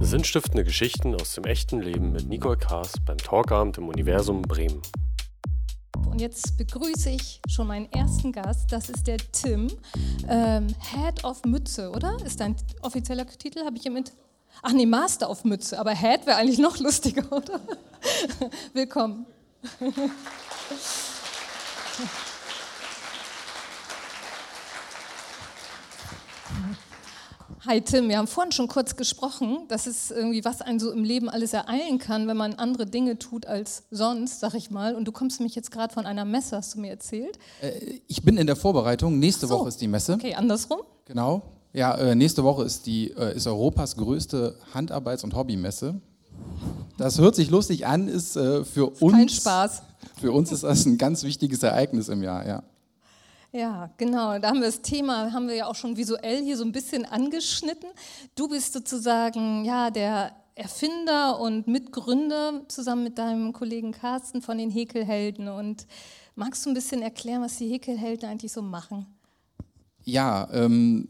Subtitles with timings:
[0.00, 4.82] Sinnstiftende Geschichten aus dem echten Leben mit Nicole Kaas beim Talkabend im Universum Bremen.
[6.10, 8.72] Und jetzt begrüße ich schon meinen ersten Gast.
[8.72, 9.68] Das ist der Tim,
[10.28, 12.16] ähm, Head of Mütze, oder?
[12.24, 13.64] Ist dein offizieller Titel?
[13.64, 14.12] Habe ich im Int
[14.60, 15.78] Ach nee, Master of Mütze.
[15.78, 17.60] Aber Head wäre eigentlich noch lustiger, oder?
[18.74, 19.26] Willkommen.
[27.72, 31.04] Hi Tim, wir haben vorhin schon kurz gesprochen, das ist irgendwie, was einen so im
[31.04, 34.94] Leben alles ereilen kann, wenn man andere Dinge tut als sonst, sag ich mal.
[34.94, 37.38] Und du kommst mich jetzt gerade von einer Messe, hast du mir erzählt?
[37.62, 39.18] Äh, ich bin in der Vorbereitung.
[39.18, 39.54] Nächste so.
[39.54, 40.12] Woche ist die Messe.
[40.12, 40.80] Okay, andersrum?
[41.06, 41.40] Genau.
[41.72, 45.98] Ja, äh, nächste Woche ist, die, äh, ist Europas größte Handarbeits- und Hobbymesse.
[46.98, 49.14] Das hört sich lustig an, ist äh, für ist uns.
[49.14, 49.82] Kein Spaß.
[50.20, 52.64] Für uns ist das ein ganz wichtiges Ereignis im Jahr, ja.
[53.52, 54.38] Ja, genau.
[54.38, 57.04] Da haben wir das Thema, haben wir ja auch schon visuell hier so ein bisschen
[57.04, 57.90] angeschnitten.
[58.34, 64.70] Du bist sozusagen ja der Erfinder und Mitgründer zusammen mit deinem Kollegen Carsten von den
[64.70, 65.48] Häkelhelden.
[65.48, 65.86] Und
[66.34, 69.06] magst du ein bisschen erklären, was die Häkelhelden eigentlich so machen?
[70.04, 71.08] Ja, ähm,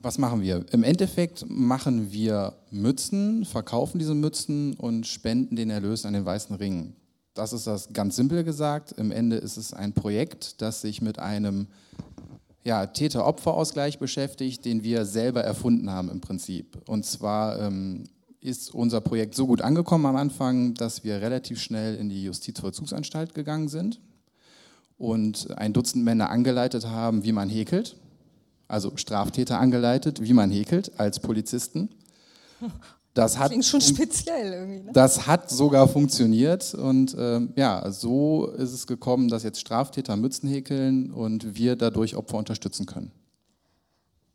[0.00, 0.66] was machen wir?
[0.72, 6.56] Im Endeffekt machen wir Mützen, verkaufen diese Mützen und spenden den Erlös an den Weißen
[6.56, 6.94] Ring.
[7.34, 8.92] Das ist das ganz simpel gesagt.
[8.92, 11.66] Im Ende ist es ein Projekt, das sich mit einem
[12.62, 16.78] ja, Täter-Opfer-Ausgleich beschäftigt, den wir selber erfunden haben im Prinzip.
[16.88, 18.04] Und zwar ähm,
[18.40, 23.34] ist unser Projekt so gut angekommen am Anfang, dass wir relativ schnell in die Justizvollzugsanstalt
[23.34, 24.00] gegangen sind
[24.96, 27.96] und ein Dutzend Männer angeleitet haben, wie man häkelt.
[28.68, 31.90] Also Straftäter angeleitet, wie man häkelt als Polizisten.
[33.14, 34.80] Das hat, Klingt schon speziell irgendwie.
[34.80, 34.90] Ne?
[34.92, 40.48] Das hat sogar funktioniert und ähm, ja, so ist es gekommen, dass jetzt Straftäter Mützen
[40.48, 43.12] häkeln und wir dadurch Opfer unterstützen können.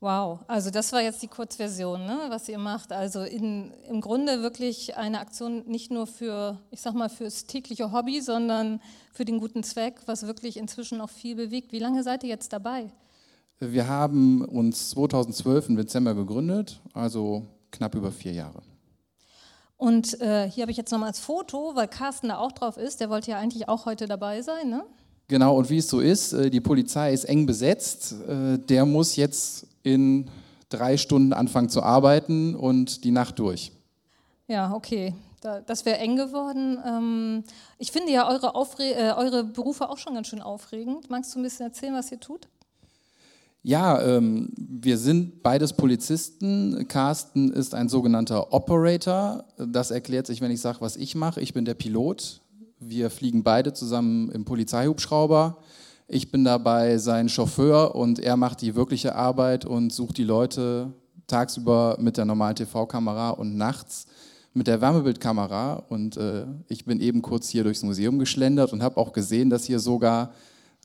[0.01, 2.93] Wow, also das war jetzt die Kurzversion, ne, was ihr macht.
[2.93, 7.91] Also in, im Grunde wirklich eine Aktion nicht nur für, ich sag mal, fürs tägliche
[7.91, 8.79] Hobby, sondern
[9.11, 11.73] für den guten Zweck, was wirklich inzwischen auch viel bewegt.
[11.73, 12.93] Wie lange seid ihr jetzt dabei?
[13.59, 18.61] Wir haben uns 2012 im Dezember gegründet, also knapp über vier Jahre.
[19.79, 22.99] Und äh, hier habe ich jetzt nochmal das Foto, weil Carsten da auch drauf ist.
[22.99, 24.83] Der wollte ja eigentlich auch heute dabei sein, ne?
[25.29, 28.13] Genau, und wie es so ist, äh, die Polizei ist eng besetzt.
[28.27, 30.29] Äh, der muss jetzt in
[30.67, 33.71] drei Stunden anfangen zu arbeiten und die Nacht durch.
[34.49, 35.13] Ja, okay.
[35.65, 36.77] Das wäre eng geworden.
[36.85, 37.43] Ähm,
[37.77, 41.09] ich finde ja eure, Aufre äh, eure Berufe auch schon ganz schön aufregend.
[41.09, 42.49] Magst du ein bisschen erzählen, was ihr tut?
[43.61, 46.87] Ja, ähm, wir sind beides Polizisten.
[46.87, 49.43] Carsten ist ein sogenannter Operator.
[49.57, 51.41] Das erklärt sich, wenn ich sage, was ich mache.
[51.41, 52.41] Ich bin der Pilot.
[52.79, 55.57] Wir fliegen beide zusammen im Polizeihubschrauber.
[56.07, 60.93] Ich bin dabei sein Chauffeur und er macht die wirkliche Arbeit und sucht die Leute
[61.27, 64.07] tagsüber mit der normalen TV-Kamera und nachts
[64.53, 65.83] mit der Wärmebildkamera.
[65.89, 69.65] Und äh, ich bin eben kurz hier durchs Museum geschlendert und habe auch gesehen, dass
[69.65, 70.31] hier sogar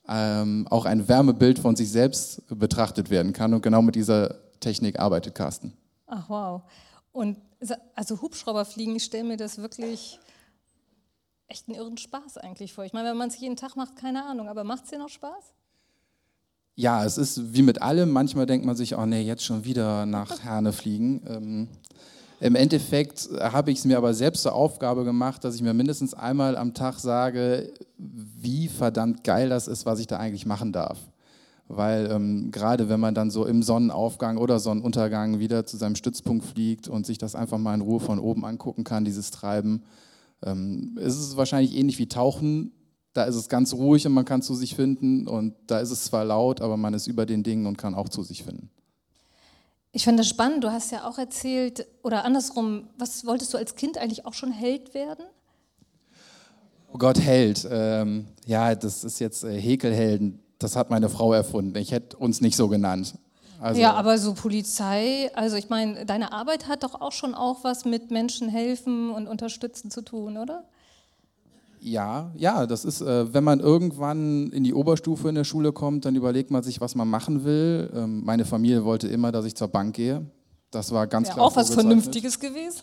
[0.09, 3.55] ähm, auch ein Wärmebild von sich selbst betrachtet werden kann.
[3.55, 5.73] Und genau mit dieser Technik arbeitet Carsten.
[6.07, 6.63] Ach wow.
[7.13, 7.39] Und
[7.95, 10.19] also Hubschrauberfliegen, ich stelle mir das wirklich
[11.49, 12.85] echt einen irren Spaß eigentlich vor.
[12.85, 15.09] Ich meine, wenn man es jeden Tag macht, keine Ahnung, aber macht es dir noch
[15.09, 15.55] Spaß?
[16.77, 18.11] Ja, es ist wie mit allem.
[18.11, 21.23] Manchmal denkt man sich, oh nee, jetzt schon wieder nach Herne fliegen.
[21.29, 21.69] Ähm,
[22.45, 26.13] Im Endeffekt habe ich es mir aber selbst zur Aufgabe gemacht, dass ich mir mindestens
[26.13, 30.99] einmal am Tag sage, wie verdammt geil das ist, was ich da eigentlich machen darf.
[31.69, 36.45] Weil ähm, gerade wenn man dann so im Sonnenaufgang oder Sonnenuntergang wieder zu seinem Stützpunkt
[36.45, 39.83] fliegt und sich das einfach mal in Ruhe von oben angucken kann, dieses Treiben,
[40.45, 42.73] ähm, ist es wahrscheinlich ähnlich wie Tauchen.
[43.15, 46.05] Da ist es ganz ruhig und man kann zu sich finden und da ist es
[46.05, 48.69] zwar laut, aber man ist über den Dingen und kann auch zu sich finden.
[49.97, 50.65] Ich finde das spannend.
[50.65, 54.51] Du hast ja auch erzählt, oder andersrum, was wolltest du als Kind eigentlich auch schon
[54.51, 55.25] Held werden?
[56.93, 57.67] Oh Gott, Held.
[57.71, 60.43] Ähm, ja, das ist jetzt äh, Häkelhelden.
[60.59, 61.79] Das hat meine Frau erfunden.
[61.79, 63.15] Ich hätte uns nicht so genannt.
[63.61, 67.63] Also, ja, aber so Polizei, also ich meine, deine Arbeit hat doch auch schon auch
[67.63, 70.65] was mit Menschen helfen und unterstützen zu tun, oder?
[71.85, 76.07] Ja, ja, das ist, äh, wenn man irgendwann in die Oberstufe in der Schule kommt,
[76.07, 77.91] dann überlegt man sich, was man machen will.
[77.95, 80.25] Ähm, meine Familie wollte immer, dass ich zur Bank gehe.
[80.71, 81.47] Das war ganz ja, klar.
[81.47, 82.81] Auch was Vernünftiges gewesen.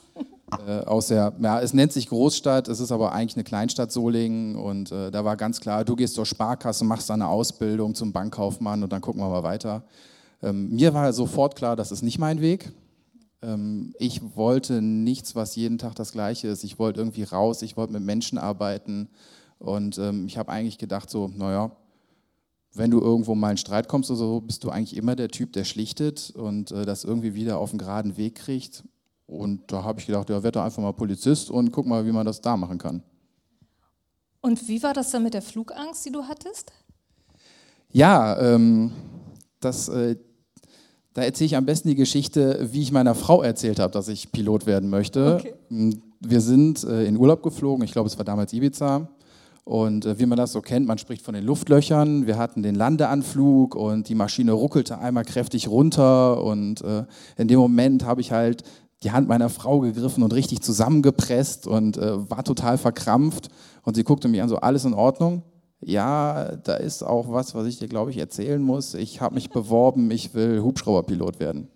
[0.68, 4.56] Äh, aus der, ja, es nennt sich Großstadt, es ist aber eigentlich eine Kleinstadt Solingen
[4.56, 8.84] und äh, da war ganz klar, du gehst zur Sparkasse, machst eine Ausbildung zum Bankkaufmann
[8.84, 9.84] und dann gucken wir mal weiter.
[10.44, 12.72] Ähm, mir war sofort klar, das ist nicht mein Weg.
[13.42, 16.64] Ähm, ich wollte nichts, was jeden Tag das Gleiche ist.
[16.64, 19.10] Ich wollte irgendwie raus, ich wollte mit Menschen arbeiten
[19.60, 21.72] und ähm, ich habe eigentlich gedacht so, naja,
[22.74, 25.54] wenn du irgendwo mal in Streit kommst oder so, bist du eigentlich immer der Typ,
[25.54, 28.84] der schlichtet und äh, das irgendwie wieder auf den geraden Weg kriegt.
[29.28, 32.12] Und da habe ich gedacht, ja, werde doch einfach mal Polizist und guck mal, wie
[32.12, 33.04] man das da machen kann.
[34.42, 36.72] Und wie war das dann mit der Flugangst, die du hattest?
[37.92, 38.92] Ja, ähm,
[39.60, 40.16] das, äh,
[41.14, 44.32] da erzähle ich am besten die Geschichte, wie ich meiner Frau erzählt habe, dass ich
[44.32, 45.36] Pilot werden möchte.
[45.36, 45.54] Okay.
[45.70, 49.10] Hm, wir sind äh, in Urlaub geflogen, ich glaube, es war damals Ibiza.
[49.64, 52.28] Und äh, wie man das so kennt, man spricht von den Luftlöchern.
[52.28, 56.44] Wir hatten den Landeanflug und die Maschine ruckelte einmal kräftig runter.
[56.44, 57.06] Und äh,
[57.38, 58.64] in dem Moment habe ich halt
[59.04, 63.50] die Hand meiner Frau gegriffen und richtig zusammengepresst und war total verkrampft.
[63.82, 65.42] Und sie guckte mich an, so alles in Ordnung.
[65.84, 68.94] Ja, da ist auch was, was ich dir, glaube ich, erzählen muss.
[68.94, 71.68] Ich habe mich beworben, ich will Hubschrauberpilot werden.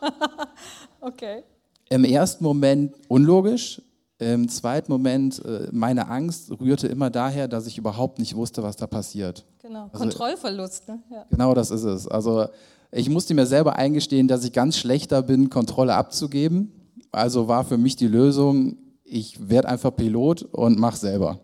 [1.00, 1.42] okay.
[1.88, 3.82] Im ersten Moment unlogisch.
[4.18, 8.76] Im zweiten Moment, äh, meine Angst rührte immer daher, dass ich überhaupt nicht wusste, was
[8.76, 9.46] da passiert.
[9.62, 10.88] Genau, also, Kontrollverlust.
[10.88, 10.98] Ne?
[11.10, 11.24] Ja.
[11.30, 12.08] Genau das ist es.
[12.08, 12.46] Also
[12.90, 16.72] ich musste mir selber eingestehen, dass ich ganz schlechter bin, Kontrolle abzugeben.
[17.12, 21.40] Also war für mich die Lösung, ich werde einfach Pilot und mach selber.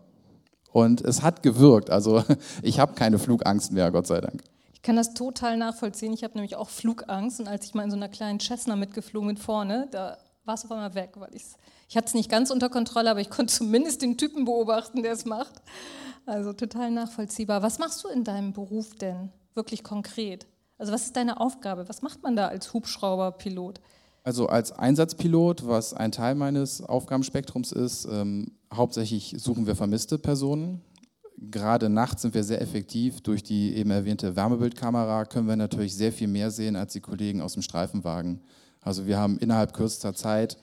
[0.75, 1.89] Und es hat gewirkt.
[1.89, 2.21] Also
[2.61, 4.43] ich habe keine Flugangst mehr, Gott sei Dank.
[4.73, 6.11] Ich kann das total nachvollziehen.
[6.11, 7.39] Ich habe nämlich auch Flugangst.
[7.39, 10.65] Und als ich mal in so einer kleinen Cessna mitgeflogen bin vorne, da war es
[10.65, 11.55] auf einmal weg, weil ich's,
[11.87, 15.13] ich hatte es nicht ganz unter Kontrolle, aber ich konnte zumindest den Typen beobachten, der
[15.13, 15.53] es macht.
[16.25, 17.63] Also total nachvollziehbar.
[17.63, 20.45] Was machst du in deinem Beruf denn wirklich konkret?
[20.77, 21.87] Also was ist deine Aufgabe?
[21.87, 23.79] Was macht man da als Hubschrauberpilot?
[24.25, 30.81] Also als Einsatzpilot, was ein Teil meines Aufgabenspektrums ist, ähm, hauptsächlich suchen wir vermisste Personen.
[31.37, 33.21] Gerade nachts sind wir sehr effektiv.
[33.21, 37.39] Durch die eben erwähnte Wärmebildkamera können wir natürlich sehr viel mehr sehen als die Kollegen
[37.39, 38.41] aus dem Streifenwagen.
[38.81, 40.57] Also wir haben innerhalb kürzester Zeit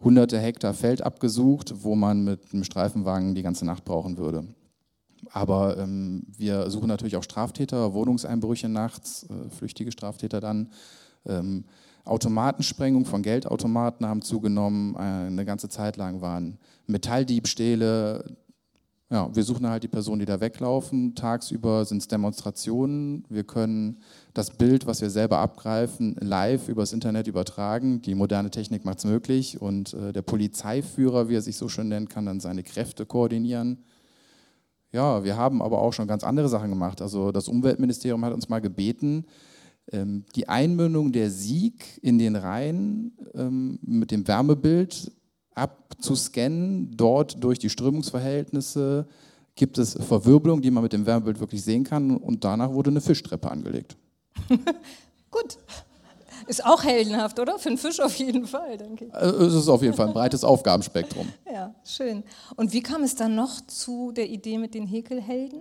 [0.00, 4.46] hunderte Hektar Feld abgesucht, wo man mit einem Streifenwagen die ganze Nacht brauchen würde.
[5.30, 10.70] Aber ähm, wir suchen natürlich auch Straftäter, Wohnungseinbrüche nachts, äh, flüchtige Straftäter dann.
[11.26, 11.66] Ähm,
[12.04, 14.94] Automatensprengung von Geldautomaten haben zugenommen.
[14.94, 18.36] Äh, eine ganze Zeit lang waren Metalldiebstähle.
[19.10, 21.14] Ja, wir suchen halt die Personen, die da weglaufen.
[21.14, 23.24] Tagsüber sind es Demonstrationen.
[23.30, 24.02] Wir können
[24.34, 28.02] das Bild, was wir selber abgreifen, live übers Internet übertragen.
[28.02, 29.62] Die moderne Technik macht es möglich.
[29.62, 33.84] Und äh, der Polizeiführer, wie er sich so schön nennt, kann dann seine Kräfte koordinieren.
[34.92, 37.02] Ja, wir haben aber auch schon ganz andere Sachen gemacht.
[37.02, 39.26] Also das Umweltministerium hat uns mal gebeten,
[39.90, 45.10] die Einmündung der Sieg in den Rhein ähm, mit dem Wärmebild
[45.54, 46.96] abzuscannen.
[46.96, 49.06] Dort durch die Strömungsverhältnisse
[49.54, 52.16] gibt es Verwirbelung, die man mit dem Wärmebild wirklich sehen kann.
[52.16, 53.96] Und danach wurde eine Fischtreppe angelegt.
[55.30, 55.58] Gut.
[56.46, 57.58] Ist auch heldenhaft, oder?
[57.58, 59.14] Für einen Fisch auf jeden Fall, denke ich.
[59.14, 61.28] Also, es ist auf jeden Fall ein breites Aufgabenspektrum.
[61.52, 62.22] Ja, schön.
[62.56, 65.60] Und wie kam es dann noch zu der Idee mit den Häkelhelden?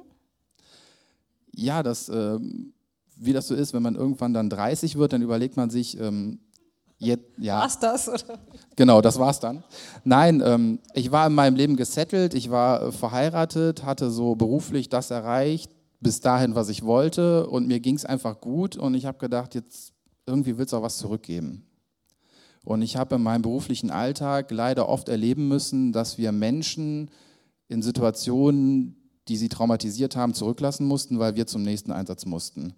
[1.54, 2.74] Ja, das ähm,
[3.20, 6.40] wie das so ist, wenn man irgendwann dann 30 wird, dann überlegt man sich, ähm,
[6.98, 7.62] jetzt, ja.
[7.62, 8.10] War's das?
[8.10, 8.40] Oder?
[8.76, 9.64] Genau, das war's dann.
[10.04, 14.90] Nein, ähm, ich war in meinem Leben gesettelt, ich war äh, verheiratet, hatte so beruflich
[14.90, 19.06] das erreicht, bis dahin, was ich wollte und mir ging es einfach gut und ich
[19.06, 19.94] habe gedacht, jetzt
[20.26, 21.64] irgendwie willst du auch was zurückgeben.
[22.64, 27.10] Und ich habe in meinem beruflichen Alltag leider oft erleben müssen, dass wir Menschen
[27.70, 28.98] in Situationen,
[29.30, 32.74] die sie traumatisiert haben, zurücklassen mussten, weil wir zum nächsten Einsatz mussten.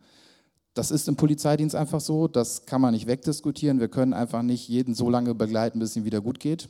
[0.80, 3.82] Das ist im Polizeidienst einfach so, das kann man nicht wegdiskutieren.
[3.82, 6.70] Wir können einfach nicht jeden so lange begleiten, bis es ihm wieder gut geht.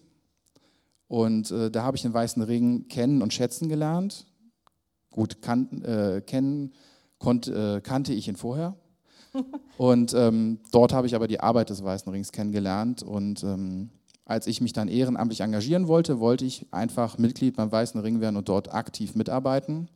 [1.07, 4.25] Und äh, da habe ich den Weißen Ring kennen und schätzen gelernt.
[5.11, 6.73] Gut, kan äh, kennen
[7.19, 8.75] konnt, äh, kannte ich ihn vorher.
[9.77, 13.03] und ähm, dort habe ich aber die Arbeit des Weißen Rings kennengelernt.
[13.03, 13.91] Und ähm,
[14.25, 18.37] als ich mich dann ehrenamtlich engagieren wollte, wollte ich einfach Mitglied beim Weißen Ring werden
[18.37, 19.87] und dort aktiv mitarbeiten.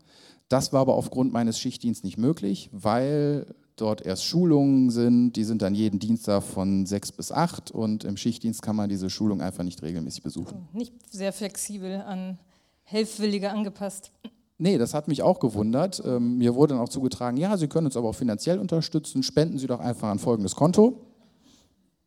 [0.50, 5.34] Das war aber aufgrund meines Schichtdienstes nicht möglich, weil dort erst Schulungen sind.
[5.34, 9.10] Die sind dann jeden Dienstag von sechs bis acht und im Schichtdienst kann man diese
[9.10, 10.68] Schulung einfach nicht regelmäßig besuchen.
[10.74, 12.40] Nicht sehr flexibel an
[12.84, 14.12] Helfwillige angepasst.
[14.58, 16.02] Nee, das hat mich auch gewundert.
[16.06, 19.58] Ähm, mir wurde dann auch zugetragen, ja, Sie können uns aber auch finanziell unterstützen, spenden
[19.58, 21.02] Sie doch einfach an folgendes Konto.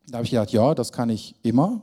[0.07, 1.81] Da habe ich gedacht, ja, das kann ich immer.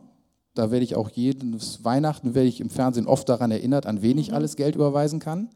[0.55, 4.19] Da werde ich auch jedes Weihnachten, werde ich im Fernsehen oft daran erinnert, an wen
[4.19, 4.35] ich mhm.
[4.35, 5.51] alles Geld überweisen kann.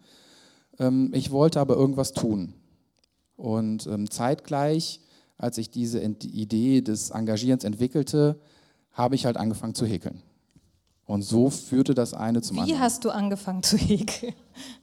[0.78, 2.54] Ähm, ich wollte aber irgendwas tun.
[3.38, 5.00] Und ähm, zeitgleich,
[5.38, 8.40] als ich diese Idee des Engagierens entwickelte,
[8.92, 10.20] habe ich halt angefangen zu häkeln.
[11.06, 12.78] Und so führte das eine zum Wie anderen.
[12.78, 14.34] Wie hast du angefangen zu häkeln?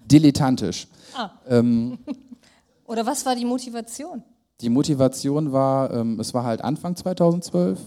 [0.09, 0.87] Dilettantisch.
[1.13, 1.31] Ah.
[1.47, 1.99] Ähm,
[2.85, 4.23] Oder was war die Motivation?
[4.61, 7.77] Die Motivation war, ähm, es war halt Anfang 2012.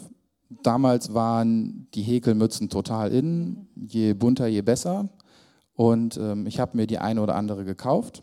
[0.62, 3.68] Damals waren die Häkelmützen total in.
[3.74, 5.08] Je bunter, je besser.
[5.72, 8.22] Und ähm, ich habe mir die eine oder andere gekauft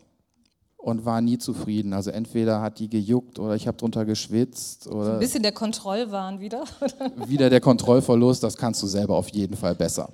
[0.86, 1.92] und war nie zufrieden.
[1.92, 6.38] Also entweder hat die gejuckt oder ich habe drunter geschwitzt oder Ein bisschen der Kontrollwahn
[6.38, 6.62] wieder.
[7.26, 10.10] wieder der Kontrollverlust, das kannst du selber auf jeden Fall besser.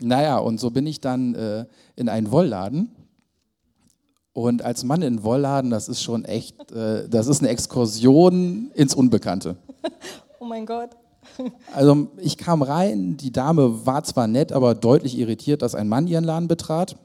[0.00, 1.64] Naja, und so bin ich dann äh,
[1.96, 2.94] in einen Wollladen.
[4.34, 8.94] Und als Mann in Wollladen, das ist schon echt, äh, das ist eine Exkursion ins
[8.94, 9.56] Unbekannte.
[10.40, 10.90] oh mein Gott.
[11.74, 16.06] Also ich kam rein, die Dame war zwar nett, aber deutlich irritiert, dass ein Mann
[16.06, 16.96] ihren Laden betrat.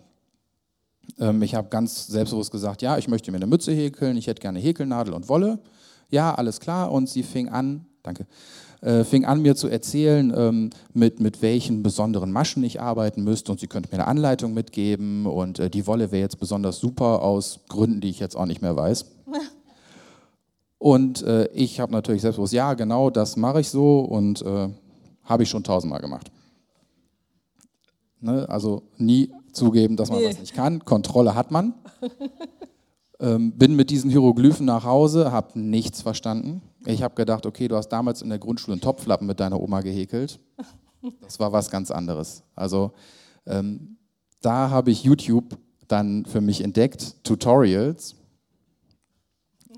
[1.19, 4.41] Ähm, ich habe ganz selbstbewusst gesagt, ja, ich möchte mir eine Mütze häkeln, ich hätte
[4.41, 5.60] gerne Häkelnadel und Wolle.
[6.10, 6.91] Ja, alles klar.
[6.91, 8.25] Und sie fing an, danke,
[8.81, 13.51] äh, fing an mir zu erzählen, ähm, mit, mit welchen besonderen Maschen ich arbeiten müsste
[13.51, 17.22] und sie könnte mir eine Anleitung mitgeben und äh, die Wolle wäre jetzt besonders super
[17.22, 19.05] aus Gründen, die ich jetzt auch nicht mehr weiß.
[20.79, 24.67] Und äh, ich habe natürlich selbstbewusst, ja, genau, das mache ich so und äh,
[25.24, 26.29] habe ich schon tausendmal gemacht.
[28.19, 28.50] Ne?
[28.50, 30.29] Also nie zugeben, dass man Nee.
[30.29, 30.83] was nicht kann.
[30.86, 31.74] Kontrolle hat man.
[33.19, 36.62] ähm, bin mit diesen Hieroglyphen nach Hause, habe nichts verstanden.
[36.86, 39.81] Ich habe gedacht, okay, du hast damals in der Grundschule einen Topflappen mit deiner Oma
[39.81, 40.39] gehäkelt.
[41.22, 42.43] Das war was ganz anderes.
[42.55, 42.91] Also
[43.45, 43.98] ähm,
[44.41, 45.57] da habe ich YouTube
[45.88, 48.15] dann für mich entdeckt, Tutorials.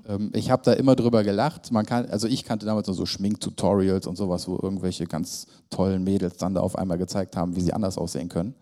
[0.08, 1.72] Ähm, ich habe da immer drüber gelacht.
[1.72, 6.04] Man kann, also ich kannte damals nur so Schminktutorials und sowas, wo irgendwelche ganz tollen
[6.04, 8.54] Mädels dann da auf einmal gezeigt haben, wie sie anders aussehen können.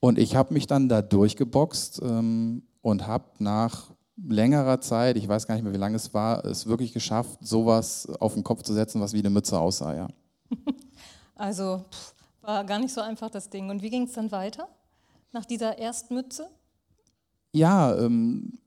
[0.00, 5.46] Und ich habe mich dann da durchgeboxt ähm, und habe nach längerer Zeit, ich weiß
[5.46, 8.72] gar nicht mehr, wie lange es war, es wirklich geschafft, sowas auf den Kopf zu
[8.72, 9.94] setzen, was wie eine Mütze aussah.
[9.94, 10.08] Ja.
[11.36, 13.70] Also pff, war gar nicht so einfach das Ding.
[13.70, 14.68] Und wie ging es dann weiter?
[15.32, 16.50] Nach dieser Erstmütze?
[17.52, 18.59] Ja, ähm,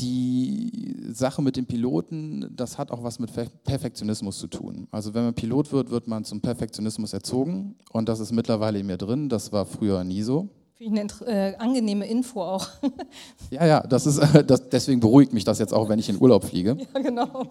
[0.00, 4.88] die Sache mit dem Piloten, das hat auch was mit Fe- Perfektionismus zu tun.
[4.90, 8.86] Also wenn man Pilot wird, wird man zum Perfektionismus erzogen und das ist mittlerweile in
[8.86, 9.28] mir drin.
[9.28, 10.48] Das war früher nie so.
[10.76, 12.66] Finde ich eine äh, angenehme Info auch.
[13.50, 16.44] Ja, ja, das ist, das, deswegen beruhigt mich das jetzt auch, wenn ich in Urlaub
[16.44, 16.76] fliege.
[16.94, 17.48] ja, genau.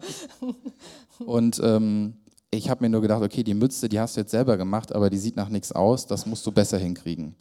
[1.26, 2.16] Und ähm,
[2.52, 5.10] ich habe mir nur gedacht, okay, die Mütze, die hast du jetzt selber gemacht, aber
[5.10, 7.36] die sieht nach nichts aus, das musst du besser hinkriegen.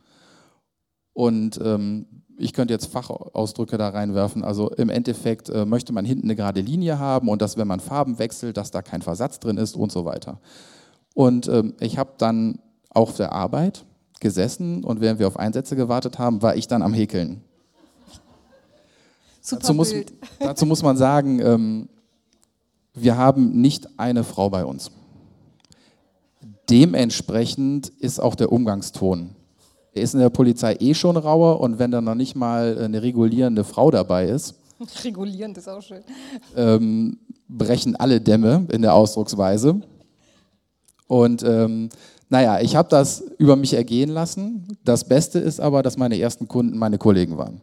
[1.15, 2.07] Und ähm,
[2.37, 4.45] ich könnte jetzt Fachausdrücke da reinwerfen.
[4.45, 7.81] Also im Endeffekt äh, möchte man hinten eine gerade Linie haben und dass, wenn man
[7.81, 10.41] Farben wechselt, dass da kein Versatz drin ist und so weiter.
[11.15, 12.59] Und ähm, ich habe dann
[12.91, 13.85] auch auf der Arbeit
[14.21, 17.43] gesessen und während wir auf Einsätze gewartet haben, war ich dann am Häkeln.
[19.41, 19.95] Super Dazu muss,
[20.39, 21.89] dazu muss man sagen, ähm,
[22.95, 24.91] wir haben nicht eine Frau bei uns.
[26.71, 29.35] Dementsprechend ist auch der Umgangston.
[29.95, 33.03] Er ist in der Polizei eh schon rauer und wenn dann noch nicht mal eine
[33.03, 34.55] regulierende Frau dabei ist,
[35.05, 36.03] Regulierend ist auch schön.
[36.57, 37.19] ähm,
[37.49, 39.81] brechen alle Dämme in der Ausdrucksweise.
[41.07, 41.91] Und ähm,
[42.29, 44.79] naja, ich habe das über mich ergehen lassen.
[44.85, 47.61] Das Beste ist aber, dass meine ersten Kunden meine Kollegen waren.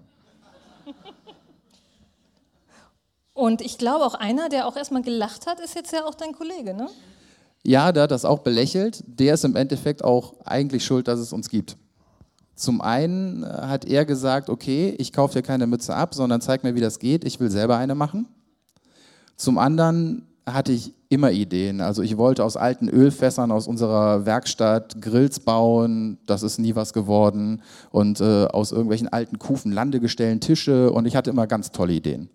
[3.33, 6.33] Und ich glaube auch einer, der auch erstmal gelacht hat, ist jetzt ja auch dein
[6.33, 6.89] Kollege, ne?
[7.63, 9.03] Ja, der hat das auch belächelt.
[9.07, 11.77] Der ist im Endeffekt auch eigentlich schuld, dass es uns gibt.
[12.59, 16.65] Zum einen äh, hat er gesagt, okay, ich kaufe dir keine Mütze ab, sondern zeig
[16.65, 17.23] mir, wie das geht.
[17.23, 18.27] Ich will selber eine machen.
[19.37, 21.79] Zum anderen hatte ich immer Ideen.
[21.79, 26.17] Also ich wollte aus alten Ölfässern aus unserer Werkstatt Grills bauen.
[26.25, 27.61] Das ist nie was geworden.
[27.91, 30.91] Und äh, aus irgendwelchen alten Kufen Landegestellen Tische.
[30.91, 32.29] Und ich hatte immer ganz tolle Ideen.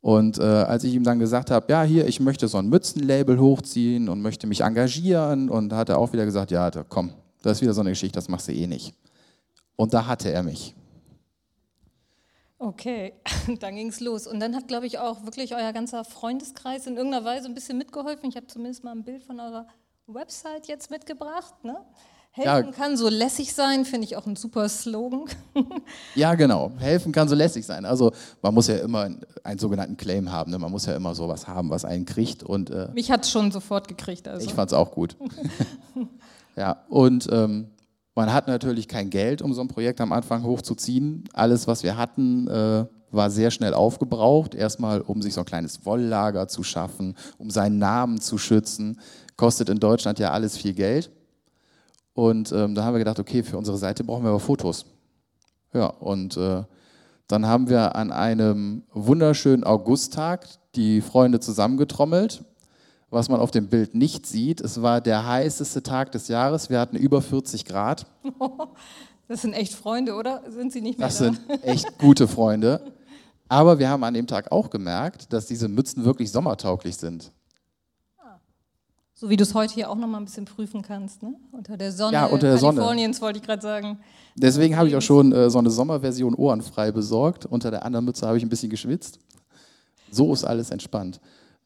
[0.00, 3.40] Und äh, als ich ihm dann gesagt habe, ja, hier, ich möchte so ein Mützenlabel
[3.40, 7.10] hochziehen und möchte mich engagieren, und hat er auch wieder gesagt, ja, komm,
[7.42, 8.94] das ist wieder so eine Geschichte, das machst du eh nicht.
[9.76, 10.74] Und da hatte er mich.
[12.58, 13.14] Okay,
[13.60, 14.26] dann ging es los.
[14.26, 17.76] Und dann hat, glaube ich, auch wirklich euer ganzer Freundeskreis in irgendeiner Weise ein bisschen
[17.78, 18.28] mitgeholfen.
[18.28, 19.66] Ich habe zumindest mal ein Bild von eurer
[20.06, 21.64] Website jetzt mitgebracht.
[21.64, 21.76] Ne?
[22.30, 22.72] Helfen Ja.
[22.72, 25.24] kann so lässig sein, finde ich auch ein super Slogan.
[26.14, 26.70] Ja, genau.
[26.78, 27.84] Helfen kann so lässig sein.
[27.84, 28.12] Also
[28.42, 29.10] man muss ja immer
[29.42, 30.50] einen sogenannten Claim haben.
[30.50, 30.58] Ne?
[30.58, 32.42] Man muss ja immer sowas haben, was einen kriegt.
[32.42, 34.28] Und äh, Mich hat schon sofort gekriegt.
[34.28, 34.46] Also.
[34.46, 35.16] ich fand es auch gut.
[36.56, 37.70] ja, und ähm,
[38.14, 41.24] man hat natürlich kein Geld, um so ein Projekt am Anfang hochzuziehen.
[41.32, 44.54] Alles, was wir hatten, äh, war sehr schnell aufgebraucht.
[44.54, 49.00] Erstmal, um sich so ein kleines Wolllager zu schaffen, um seinen Namen zu schützen.
[49.36, 51.10] Kostet in Deutschland ja alles viel Geld.
[52.14, 54.84] Und ähm, da haben wir gedacht, okay, für unsere Seite brauchen wir aber Fotos.
[55.72, 56.64] Ja, und äh,
[57.28, 62.44] dann haben wir an einem wunderschönen Augusttag die Freunde zusammengetrommelt.
[63.12, 66.70] Was man auf dem Bild nicht sieht, es war der heißeste Tag des Jahres.
[66.70, 68.06] Wir hatten über 40 Grad.
[69.28, 70.42] Das sind echt Freunde, oder?
[70.50, 71.24] Sind sie nicht mehr Das da?
[71.26, 72.92] sind echt gute Freunde.
[73.48, 77.32] Aber wir haben an dem Tag auch gemerkt, dass diese Mützen wirklich sommertauglich sind.
[79.14, 81.34] So wie du es heute hier auch noch mal ein bisschen prüfen kannst, ne?
[81.52, 82.78] Unter der Sonne Ja, unter der Sonne.
[82.80, 84.00] Kaliforniens wollte ich gerade sagen.
[84.34, 87.46] Deswegen habe ich auch schon äh, so eine Sommerversion ohrenfrei besorgt.
[87.46, 89.18] Unter der anderen Mütze habe ich ein bisschen geschwitzt.
[90.10, 91.20] So ist alles entspannt.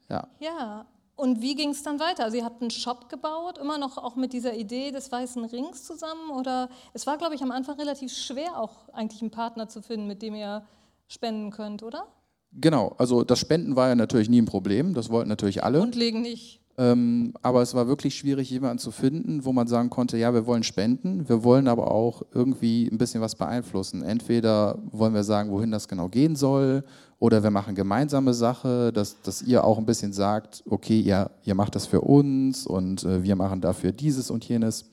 [0.08, 0.28] Ja.
[0.38, 0.86] Ja,
[1.16, 2.24] und wie ging es dann weiter?
[2.24, 5.84] Also ihr habt einen Shop gebaut, immer noch auch mit dieser Idee des weißen Rings
[5.84, 6.30] zusammen?
[6.30, 10.06] Oder es war, glaube ich, am Anfang relativ schwer, auch eigentlich einen Partner zu finden,
[10.06, 10.66] mit dem ihr
[11.08, 12.06] spenden könnt, oder?
[12.52, 15.78] Genau, also das Spenden war ja natürlich nie ein Problem, das wollten natürlich alle.
[15.78, 16.60] Grundlegend nicht.
[16.78, 20.46] Ähm, aber es war wirklich schwierig, jemanden zu finden, wo man sagen konnte, ja, wir
[20.46, 24.02] wollen spenden, wir wollen aber auch irgendwie ein bisschen was beeinflussen.
[24.02, 26.84] Entweder wollen wir sagen, wohin das genau gehen soll,
[27.18, 31.54] oder wir machen gemeinsame Sache, dass, dass ihr auch ein bisschen sagt, okay, ihr, ihr
[31.54, 34.90] macht das für uns und äh, wir machen dafür dieses und jenes.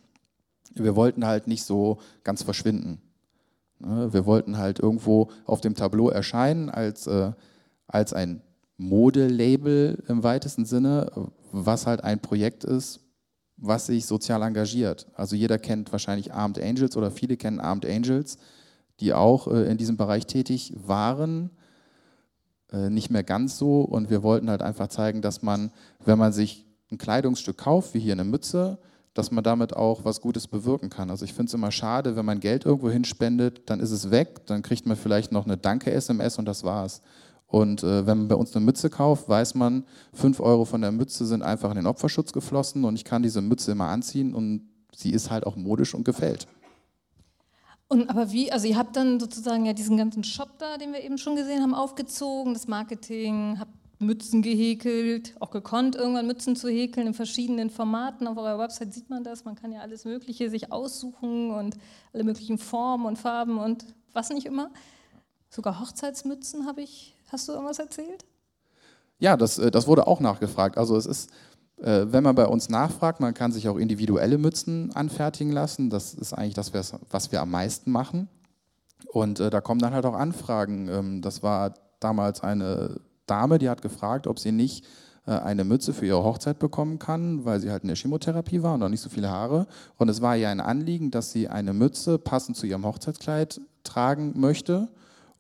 [0.74, 3.02] Wir wollten halt nicht so ganz verschwinden.
[3.80, 4.13] Ne?
[4.13, 7.34] Wir wollten halt irgendwo auf dem Tableau erscheinen als, äh,
[7.88, 8.42] als ein
[8.78, 11.12] Modelabel im weitesten Sinne,
[11.53, 13.00] was halt ein Projekt ist,
[13.57, 15.07] was sich sozial engagiert.
[15.13, 18.38] Also jeder kennt wahrscheinlich Armed Angels oder viele kennen Armed Angels,
[19.00, 21.51] die auch äh, in diesem Bereich tätig waren.
[22.72, 25.72] Äh, nicht mehr ganz so und wir wollten halt einfach zeigen, dass man,
[26.03, 28.79] wenn man sich ein Kleidungsstück kauft, wie hier eine Mütze,
[29.13, 31.12] dass man damit auch was Gutes bewirken kann.
[31.12, 34.48] Also ich finde es immer schade, wenn man Geld irgendwo hinspendet, dann ist es weg,
[34.48, 37.03] dann kriegt man vielleicht noch eine Danke-SMS und das war's.
[37.53, 39.83] Und äh, wenn man bei uns eine Mütze kauft, weiß man,
[40.13, 43.43] 5 Euro von der Mütze sind einfach in den Opferschutz geflossen und ich kann diese
[43.43, 46.48] Mütze immer anziehen und sie ist halt auch modisch und gefällt.
[47.89, 51.03] Und aber wie, also ihr habt dann sozusagen ja diesen ganzen Shop da, den wir
[51.03, 56.69] eben schon gesehen haben, aufgezogen, das Marketing, habt Mützen gehäkelt, auch gekonnt, irgendwann Mützen zu
[56.69, 58.25] häkeln in verschiedenen Formaten.
[58.25, 61.77] Auf eurer Website sieht man das, man kann ja alles Mögliche sich aussuchen und
[62.13, 64.72] alle möglichen Formen und Farben und was nicht immer.
[65.51, 68.24] Sogar Hochzeitsmützen habe ich Hast du irgendwas erzählt?
[69.18, 70.78] Ja, das, äh, das wurde auch nachgefragt.
[70.78, 71.32] Also es ist,
[71.82, 75.90] äh, wenn man bei uns nachfragt, man kann sich auch individuelle Mützen anfertigen lassen.
[75.90, 76.72] Das ist eigentlich das,
[77.10, 78.30] was wir am meisten machen.
[79.12, 80.88] Und äh, da kommen dann halt auch Anfragen.
[80.90, 84.86] Ähm, das war damals eine Dame, die hat gefragt, ob sie nicht
[85.25, 88.82] eine Mütze für ihre Hochzeit bekommen kann, weil sie halt in der Chemotherapie war und
[88.82, 89.68] noch nicht so viele Haare.
[89.96, 94.34] Und es war ihr ein Anliegen, dass sie eine Mütze passend zu ihrem Hochzeitskleid tragen
[94.36, 94.90] möchte.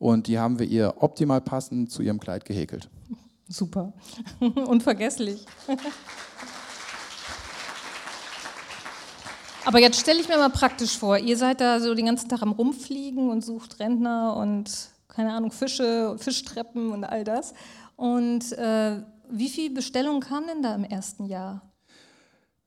[0.03, 2.89] Und die haben wir ihr optimal passend zu ihrem Kleid gehäkelt.
[3.47, 3.93] Super.
[4.67, 5.45] Unvergesslich.
[9.63, 12.41] Aber jetzt stelle ich mir mal praktisch vor, ihr seid da so den ganzen Tag
[12.41, 17.53] am Rumfliegen und sucht Rentner und keine Ahnung, Fische, Fischtreppen und all das.
[17.95, 21.61] Und äh, wie viele Bestellungen kamen denn da im ersten Jahr?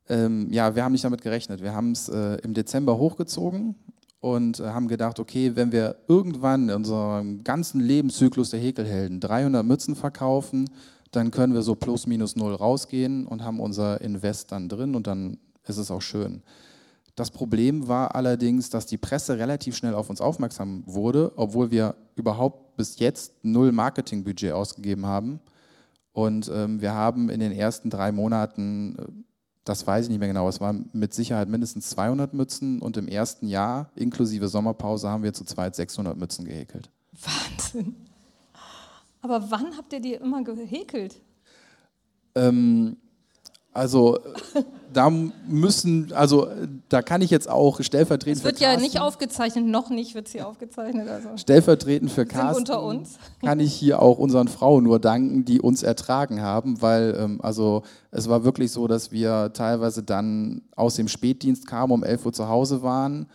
[0.08, 1.60] Ähm, ja, wir haben nicht damit gerechnet.
[1.60, 3.74] Wir haben es äh, im Dezember hochgezogen
[4.20, 9.64] und äh, haben gedacht, okay, wenn wir irgendwann in unserem ganzen Lebenszyklus der Häkelhelden 300
[9.64, 10.68] Mützen verkaufen,
[11.10, 15.06] dann können wir so plus minus null rausgehen und haben unser Invest dann drin und
[15.06, 16.42] dann ist es auch schön.
[17.14, 21.94] Das Problem war allerdings, dass die Presse relativ schnell auf uns aufmerksam wurde, obwohl wir
[22.14, 25.40] überhaupt bis jetzt null Marketingbudget ausgegeben haben.
[26.12, 29.04] Und ähm, wir haben in den ersten drei Monaten äh,
[29.66, 33.08] das weiß ich nicht mehr genau, es waren mit Sicherheit mindestens 200 Mützen und im
[33.08, 36.88] ersten Jahr, inklusive Sommerpause, haben wir zu zweit 600 Mützen gehäkelt.
[37.12, 37.96] Wahnsinn.
[39.22, 41.20] Aber wann habt ihr die immer gehäkelt?
[42.36, 42.96] Ähm,
[43.76, 44.18] also
[44.92, 46.48] da müssen, also
[46.88, 50.40] da kann ich jetzt auch stellvertretend es wird ja nicht aufgezeichnet, noch nicht wird sie
[50.40, 51.08] aufgezeichnet.
[51.08, 51.36] Also.
[51.36, 53.18] Stellvertretend für Carsten unter uns.
[53.44, 57.82] kann ich hier auch unseren Frauen nur danken, die uns ertragen haben, weil ähm, also
[58.10, 62.32] es war wirklich so, dass wir teilweise dann aus dem Spätdienst kamen, um 11 Uhr
[62.32, 63.26] zu Hause waren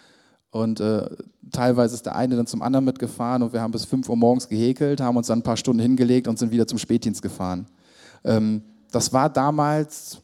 [0.50, 1.08] und äh,
[1.52, 4.50] teilweise ist der eine dann zum anderen mitgefahren und wir haben bis 5 Uhr morgens
[4.50, 7.68] gehäkelt, haben uns dann ein paar Stunden hingelegt und sind wieder zum Spätdienst gefahren.
[8.24, 10.22] Ähm, das war damals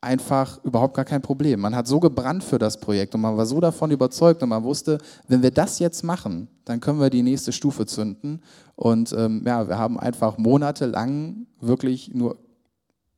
[0.00, 1.60] einfach überhaupt gar kein Problem.
[1.60, 4.64] Man hat so gebrannt für das Projekt und man war so davon überzeugt und man
[4.64, 8.42] wusste, wenn wir das jetzt machen, dann können wir die nächste Stufe zünden.
[8.76, 12.38] Und ähm, ja, wir haben einfach monatelang wirklich nur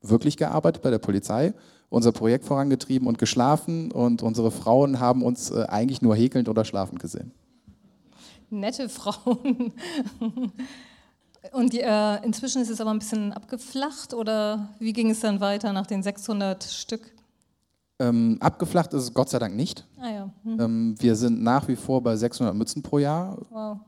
[0.00, 1.54] wirklich gearbeitet bei der Polizei,
[1.88, 6.64] unser Projekt vorangetrieben und geschlafen und unsere Frauen haben uns äh, eigentlich nur häkelnd oder
[6.64, 7.30] schlafend gesehen.
[8.50, 9.72] Nette Frauen.
[11.50, 15.72] Und äh, inzwischen ist es aber ein bisschen abgeflacht oder wie ging es dann weiter
[15.72, 17.12] nach den 600 Stück?
[17.98, 19.84] Ähm, abgeflacht ist es Gott sei Dank nicht.
[20.00, 20.30] Ah, ja.
[20.44, 20.60] hm.
[20.60, 23.38] ähm, wir sind nach wie vor bei 600 Mützen pro Jahr.
[23.50, 23.78] Wow.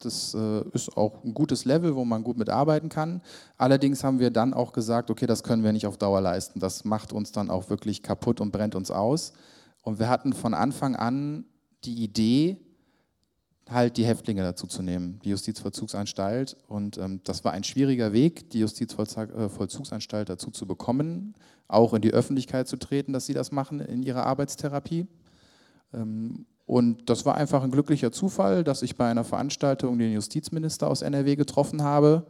[0.00, 3.22] Das äh, ist auch ein gutes Level, wo man gut mitarbeiten kann.
[3.56, 6.60] Allerdings haben wir dann auch gesagt, okay, das können wir nicht auf Dauer leisten.
[6.60, 9.32] Das macht uns dann auch wirklich kaputt und brennt uns aus.
[9.82, 11.44] Und wir hatten von Anfang an
[11.84, 12.58] die Idee,
[13.68, 16.56] halt die Häftlinge dazu zu nehmen, die Justizvollzugsanstalt.
[16.68, 21.34] Und ähm, das war ein schwieriger Weg, die Justizvollzugsanstalt dazu zu bekommen,
[21.66, 25.06] auch in die Öffentlichkeit zu treten, dass sie das machen in ihrer Arbeitstherapie.
[25.92, 30.88] Ähm, und das war einfach ein glücklicher Zufall, dass ich bei einer Veranstaltung den Justizminister
[30.88, 32.26] aus NRW getroffen habe.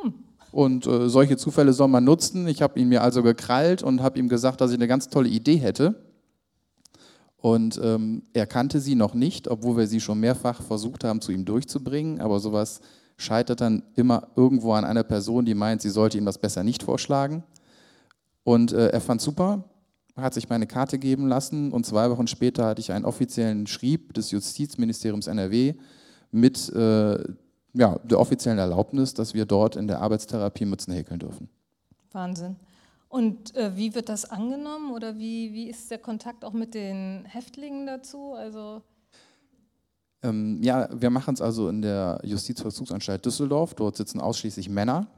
[0.00, 0.14] Hm.
[0.50, 2.46] Und äh, solche Zufälle soll man nutzen.
[2.46, 5.28] Ich habe ihn mir also gekrallt und habe ihm gesagt, dass ich eine ganz tolle
[5.28, 6.11] Idee hätte.
[7.42, 11.32] Und ähm, er kannte sie noch nicht, obwohl wir sie schon mehrfach versucht haben, zu
[11.32, 12.20] ihm durchzubringen.
[12.20, 12.80] Aber sowas
[13.16, 16.84] scheitert dann immer irgendwo an einer Person, die meint, sie sollte ihm das besser nicht
[16.84, 17.42] vorschlagen.
[18.44, 19.64] Und äh, er fand super,
[20.16, 24.14] hat sich meine Karte geben lassen und zwei Wochen später hatte ich einen offiziellen Schrieb
[24.14, 25.74] des Justizministeriums NRW
[26.30, 27.18] mit äh,
[27.74, 31.48] ja, der offiziellen Erlaubnis, dass wir dort in der Arbeitstherapie Mützen häkeln dürfen.
[32.12, 32.54] Wahnsinn.
[33.12, 37.26] Und äh, wie wird das angenommen oder wie, wie ist der Kontakt auch mit den
[37.26, 38.32] Häftlingen dazu?
[38.32, 38.80] Also
[40.22, 43.74] ähm, ja, wir machen es also in der Justizvollzugsanstalt Düsseldorf.
[43.74, 45.08] Dort sitzen ausschließlich Männer.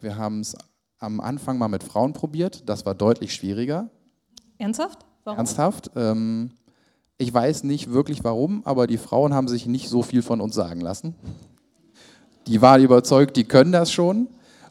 [0.00, 0.56] Wir haben es
[0.98, 2.68] am Anfang mal mit Frauen probiert.
[2.68, 3.88] Das war deutlich schwieriger.
[4.58, 5.06] Ernsthaft?
[5.22, 5.38] Warum?
[5.38, 5.92] Ernsthaft.
[5.94, 6.50] Ähm,
[7.18, 10.56] ich weiß nicht wirklich warum, aber die Frauen haben sich nicht so viel von uns
[10.56, 11.14] sagen lassen.
[12.48, 14.26] Die waren überzeugt, die können das schon.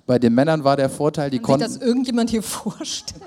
[0.07, 1.61] Bei den Männern war der Vorteil, die konnten.
[1.61, 3.21] Kann sich das irgendjemand hier vorstellen?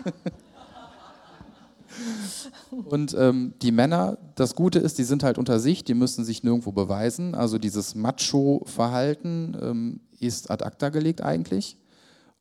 [2.86, 6.42] Und ähm, die Männer, das Gute ist, die sind halt unter sich, die müssen sich
[6.42, 7.34] nirgendwo beweisen.
[7.34, 11.76] Also dieses Macho-Verhalten ähm, ist ad acta gelegt eigentlich.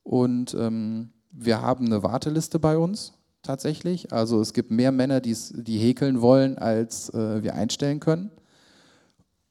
[0.04, 4.14] Und ähm, wir haben eine Warteliste bei uns tatsächlich.
[4.14, 8.32] Also es gibt mehr Männer, die häkeln wollen, als äh, wir einstellen können.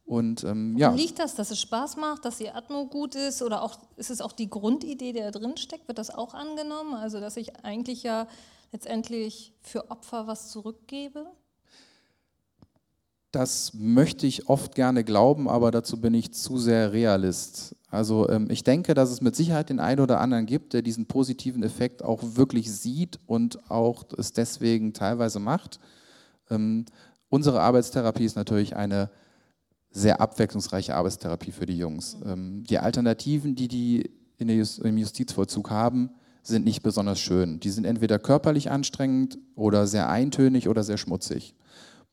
[0.09, 0.91] Und, ähm, ja.
[0.91, 4.23] liegt das, dass es Spaß macht, dass die Atmo gut ist oder auch, ist es
[4.23, 5.87] auch die Grundidee, die da drin steckt?
[5.87, 6.95] Wird das auch angenommen?
[6.95, 8.27] Also, dass ich eigentlich ja
[8.73, 11.27] letztendlich für Opfer was zurückgebe?
[13.33, 17.77] Das möchte ich oft gerne glauben, aber dazu bin ich zu sehr Realist.
[17.91, 21.05] Also ähm, ich denke, dass es mit Sicherheit den einen oder anderen gibt, der diesen
[21.05, 25.79] positiven Effekt auch wirklich sieht und auch es deswegen teilweise macht.
[26.49, 26.87] Ähm,
[27.29, 29.11] unsere Arbeitstherapie ist natürlich eine
[29.91, 32.17] sehr abwechslungsreiche Arbeitstherapie für die Jungs.
[32.25, 36.11] Ähm, die Alternativen, die die in der Just im Justizvollzug haben,
[36.43, 37.61] sind nicht besonders schön.
[37.61, 41.55] Die sind entweder körperlich anstrengend oder sehr eintönig oder sehr schmutzig.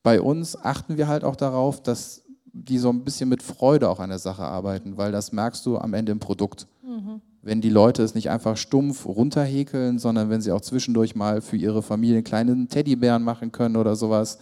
[0.03, 3.99] Bei uns achten wir halt auch darauf, dass die so ein bisschen mit Freude auch
[3.99, 6.67] an der Sache arbeiten, weil das merkst du am Ende im Produkt.
[6.83, 7.21] Mhm.
[7.41, 11.57] Wenn die Leute es nicht einfach stumpf runterhäkeln, sondern wenn sie auch zwischendurch mal für
[11.57, 14.39] ihre Familie einen kleinen Teddybären machen können oder sowas,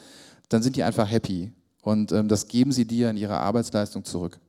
[0.49, 1.51] dann sind die einfach happy.
[1.83, 4.39] Und ähm, das geben sie dir in ihrer Arbeitsleistung zurück.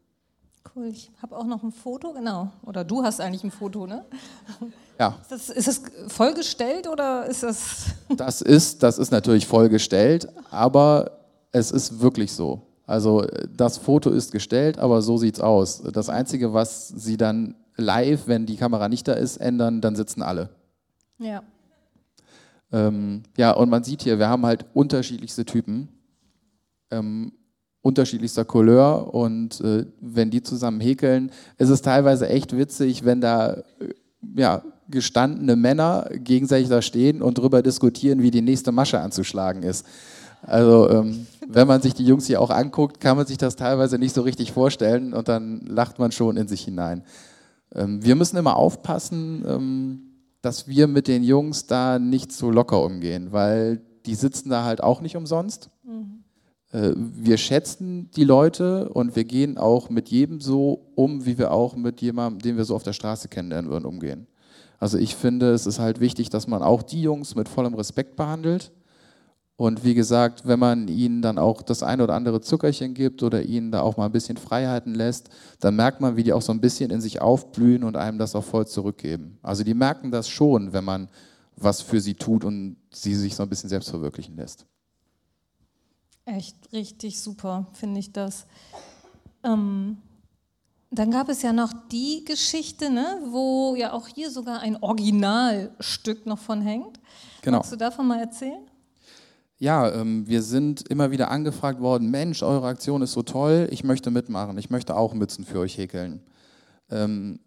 [0.74, 2.50] Cool, ich habe auch noch ein Foto, genau.
[2.64, 4.04] Oder du hast eigentlich ein Foto, ne?
[4.96, 5.18] Ja.
[5.22, 7.86] Ist das, ist das vollgestellt oder ist das.
[8.16, 11.18] Das ist, das ist natürlich vollgestellt, aber
[11.50, 12.62] es ist wirklich so.
[12.86, 15.82] Also das Foto ist gestellt, aber so sieht es aus.
[15.82, 20.22] Das Einzige, was sie dann live, wenn die Kamera nicht da ist, ändern, dann sitzen
[20.22, 20.50] alle.
[21.18, 21.42] Ja.
[22.70, 25.88] Ähm, ja, und man sieht hier, wir haben halt unterschiedlichste Typen
[26.90, 27.32] ähm,
[27.82, 33.52] unterschiedlichster Couleur und äh, wenn die zusammen häkeln, ist es teilweise echt witzig, wenn da
[33.52, 33.62] äh,
[34.36, 39.86] ja, gestandene Männer gegenseitig da stehen und darüber diskutieren, wie die nächste Masche anzuschlagen ist.
[40.42, 43.98] Also ähm, wenn man sich die Jungs hier auch anguckt, kann man sich das teilweise
[43.98, 47.02] nicht so richtig vorstellen und dann lacht man schon in sich hinein.
[47.74, 50.00] Ähm, wir müssen immer aufpassen, ähm,
[50.42, 54.82] dass wir mit den Jungs da nicht so locker umgehen, weil die sitzen da halt
[54.82, 55.70] auch nicht umsonst.
[55.82, 56.23] Mhm.
[56.74, 61.52] Äh, wir schätzen die Leute und wir gehen auch mit jedem so um, wie wir
[61.52, 64.26] auch mit jemandem, den wir so auf der Straße kennenlernen würden, umgehen.
[64.80, 68.16] Also ich finde, es ist halt wichtig, dass man auch die Jungs mit vollem Respekt
[68.16, 68.72] behandelt.
[69.56, 73.44] Und wie gesagt, wenn man ihnen dann auch das eine oder andere Zuckerchen gibt oder
[73.44, 75.28] ihnen da auch mal ein bisschen Freiheiten lässt,
[75.60, 78.34] dann merkt man, wie die auch so ein bisschen in sich aufblühen und einem das
[78.34, 79.38] auch voll zurückgeben.
[79.42, 81.08] Also die merken das schon, wenn man
[81.54, 84.66] was für sie tut und sie sich so ein bisschen selbst verwirklichen lässt.
[86.26, 88.46] Echt richtig super, finde ich das.
[89.42, 89.98] Ähm,
[90.90, 96.24] dann gab es ja noch die Geschichte, ne, wo ja auch hier sogar ein Originalstück
[96.24, 97.00] noch von hängt.
[97.42, 97.58] Genau.
[97.58, 98.62] Kannst du davon mal erzählen?
[99.58, 103.84] Ja, ähm, wir sind immer wieder angefragt worden, Mensch, eure Aktion ist so toll, ich
[103.84, 106.22] möchte mitmachen, ich möchte auch Mützen für euch häkeln.
[106.90, 107.40] Ähm,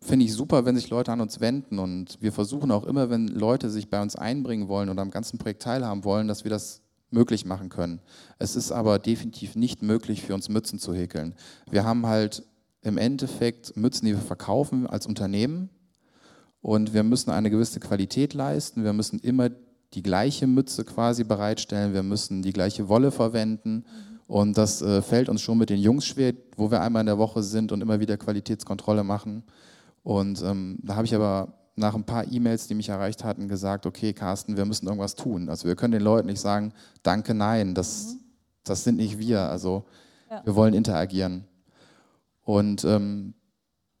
[0.00, 3.26] Finde ich super, wenn sich Leute an uns wenden und wir versuchen auch immer, wenn
[3.28, 6.82] Leute sich bei uns einbringen wollen und am ganzen Projekt teilhaben wollen, dass wir das
[7.10, 8.00] möglich machen können.
[8.38, 11.34] Es ist aber definitiv nicht möglich für uns Mützen zu häkeln.
[11.70, 12.42] Wir haben halt
[12.82, 15.70] im Endeffekt Mützen, die wir verkaufen als Unternehmen
[16.60, 18.84] und wir müssen eine gewisse Qualität leisten.
[18.84, 19.50] Wir müssen immer
[19.94, 21.94] die gleiche Mütze quasi bereitstellen.
[21.94, 23.84] Wir müssen die gleiche Wolle verwenden
[24.26, 27.18] Und das äh, fällt uns schon mit den Jungs schwer, wo wir einmal in der
[27.18, 29.44] Woche sind und immer wieder Qualitätskontrolle machen.
[30.02, 33.84] Und ähm, da habe ich aber nach ein paar E-Mails, die mich erreicht hatten, gesagt,
[33.84, 35.50] okay, Carsten, wir müssen irgendwas tun.
[35.50, 38.20] Also wir können den Leuten nicht sagen, danke, nein, das, mhm.
[38.64, 39.42] das sind nicht wir.
[39.42, 39.84] Also
[40.30, 40.44] ja.
[40.44, 41.46] wir wollen interagieren.
[42.42, 43.34] Und ähm,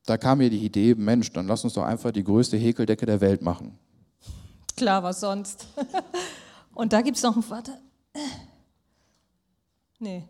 [0.06, 3.20] da kam mir die Idee, Mensch, dann lass uns doch einfach die größte Häkeldecke der
[3.20, 3.78] Welt machen.
[4.74, 5.66] Klar, was sonst.
[6.74, 7.72] Und da gibt es noch ein, warte,
[9.98, 10.24] nee,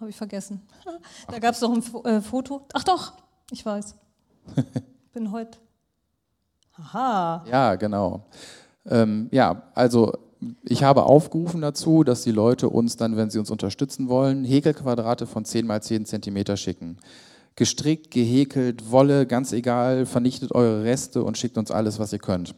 [0.00, 0.60] habe ich vergessen.
[1.28, 2.66] Da gab es noch ein äh, Foto.
[2.72, 3.14] Ach doch,
[3.50, 3.94] ich weiß.
[5.12, 5.58] Bin heute
[6.76, 7.44] Aha.
[7.50, 8.26] Ja, genau.
[8.86, 10.12] Ähm, ja, also
[10.64, 15.26] ich habe aufgerufen dazu, dass die Leute uns dann, wenn sie uns unterstützen wollen, Häkelquadrate
[15.26, 16.98] von 10 mal 10 cm schicken.
[17.56, 22.54] Gestrickt, gehäkelt, Wolle, ganz egal, vernichtet eure Reste und schickt uns alles, was ihr könnt.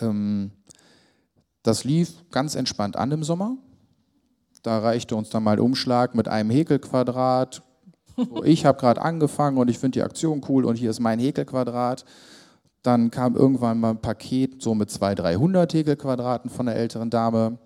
[0.00, 0.50] Ähm,
[1.62, 3.56] das lief ganz entspannt an im Sommer.
[4.62, 7.62] Da reichte uns dann mal Umschlag mit einem Häkelquadrat.
[8.16, 11.18] So, ich habe gerade angefangen und ich finde die Aktion cool und hier ist mein
[11.18, 12.04] Häkelquadrat.
[12.86, 17.58] Dann kam irgendwann mal ein Paket so mit 200, 300 Häkelquadraten von der älteren Dame.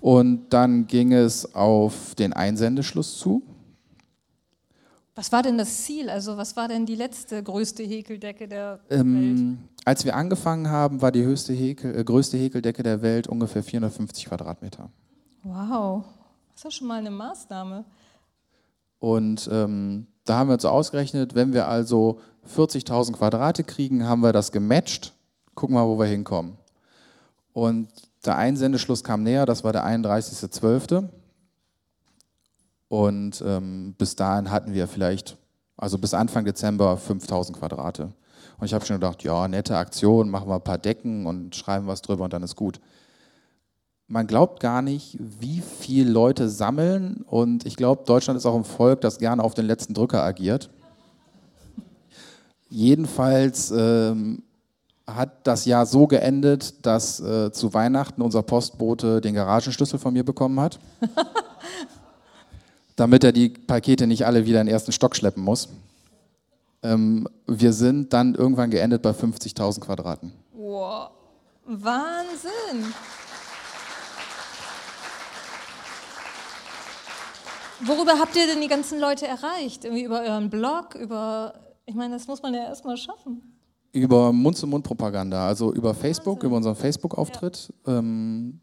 [0.00, 3.42] Und dann ging es auf den Einsendeschluss zu.
[5.14, 6.10] Was war denn das Ziel?
[6.10, 9.58] Also was war denn die letzte größte Häkeldecke der ähm, Welt?
[9.84, 14.24] Als wir angefangen haben, war die höchste Häkel, äh, größte Häkeldecke der Welt ungefähr 450
[14.24, 14.90] Quadratmeter.
[15.44, 16.04] Wow,
[16.54, 17.84] das ist schon mal eine Maßnahme.
[18.98, 24.32] Und ähm, da haben wir uns ausgerechnet, wenn wir also 40.000 Quadrate kriegen, haben wir
[24.32, 25.12] das gematcht.
[25.54, 26.56] Gucken wir mal, wo wir hinkommen.
[27.52, 27.88] Und
[28.24, 31.08] der Einsendeschluss kam näher, das war der 31.12.
[32.88, 35.36] Und ähm, bis dahin hatten wir vielleicht,
[35.76, 38.12] also bis Anfang Dezember, 5000 Quadrate.
[38.58, 41.86] Und ich habe schon gedacht, ja, nette Aktion, machen wir ein paar Decken und schreiben
[41.86, 42.80] was drüber und dann ist gut.
[44.08, 47.24] Man glaubt gar nicht, wie viele Leute sammeln.
[47.26, 50.68] Und ich glaube, Deutschland ist auch ein Volk, das gerne auf den letzten Drücker agiert.
[52.74, 54.42] Jedenfalls ähm,
[55.06, 60.24] hat das Jahr so geendet, dass äh, zu Weihnachten unser Postbote den Garagenschlüssel von mir
[60.24, 60.78] bekommen hat.
[62.96, 65.68] damit er die Pakete nicht alle wieder in den ersten Stock schleppen muss.
[66.82, 70.32] Ähm, wir sind dann irgendwann geendet bei 50.000 Quadraten.
[70.52, 71.10] Wow,
[71.66, 72.94] Wahnsinn!
[77.84, 79.84] Worüber habt ihr denn die ganzen Leute erreicht?
[79.84, 81.54] Irgendwie über euren Blog, über
[81.86, 83.42] ich meine, das muss man ja erstmal schaffen.
[83.92, 86.46] Über Mund-zu-Mund-Propaganda, also über Facebook, Wahnsinn.
[86.46, 87.72] über unseren Facebook-Auftritt.
[87.86, 87.98] Ja.
[87.98, 88.60] Ähm,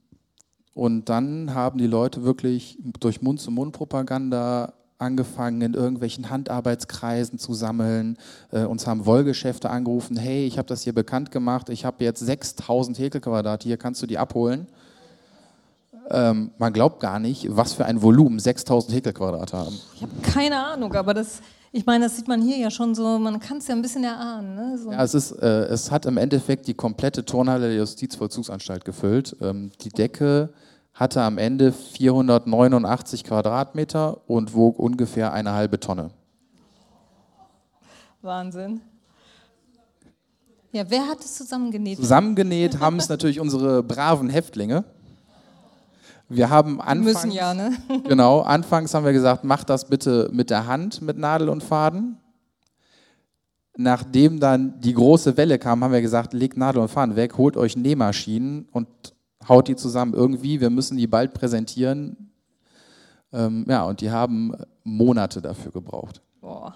[0.74, 8.18] und dann haben die Leute wirklich durch Mund-zu-Mund-Propaganda angefangen, in irgendwelchen Handarbeitskreisen zu sammeln.
[8.52, 12.20] Äh, uns haben Wollgeschäfte angerufen, hey, ich habe das hier bekannt gemacht, ich habe jetzt
[12.20, 14.68] 6000 Häkelquadrate, hier kannst du die abholen.
[16.12, 19.80] Ähm, man glaubt gar nicht, was für ein Volumen 6000 Häkelquadrate haben.
[19.96, 23.20] Ich habe keine Ahnung, aber das ich meine, das sieht man hier ja schon so,
[23.20, 24.56] man kann es ja ein bisschen erahnen.
[24.56, 24.78] Ne?
[24.78, 24.92] So.
[24.92, 29.36] Ja, es, ist, äh, es hat im Endeffekt die komplette Turnhalle der Justizvollzugsanstalt gefüllt.
[29.42, 30.50] Ähm, die Decke
[30.94, 36.10] hatte am Ende 489 Quadratmeter und wog ungefähr eine halbe Tonne.
[38.22, 38.82] Wahnsinn.
[40.72, 41.98] Ja, wer hat es zusammengenäht?
[41.98, 44.84] Zusammengenäht haben es natürlich unsere braven Häftlinge.
[46.30, 47.76] Wir haben anfangs, müssen ja, ne?
[48.08, 52.18] genau, anfangs haben wir gesagt, macht das bitte mit der Hand mit Nadel und Faden.
[53.76, 57.58] Nachdem dann die große Welle kam, haben wir gesagt, legt Nadel und Faden weg, holt
[57.58, 58.88] euch Nähmaschinen und
[59.48, 60.62] haut die zusammen irgendwie.
[60.62, 62.32] Wir müssen die bald präsentieren.
[63.32, 66.22] Ähm, ja, und die haben Monate dafür gebraucht.
[66.42, 66.76] Boah.